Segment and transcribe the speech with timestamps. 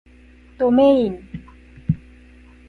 [0.57, 1.29] どめいん